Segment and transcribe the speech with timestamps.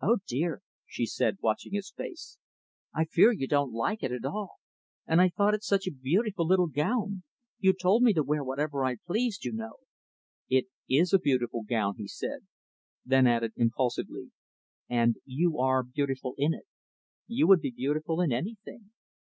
[0.00, 2.36] "Oh dear!" she said, watching his face,
[2.92, 4.58] "I fear you don't like it, at all
[5.06, 7.22] and I thought it such a beautiful little gown.
[7.60, 9.74] You told me to wear whatever I pleased, you know."
[10.48, 12.40] "It is a beautiful gown," he said
[13.06, 14.32] then added impulsively,
[14.88, 16.66] "and you are beautiful in it.
[17.28, 18.90] You would be beautiful in anything."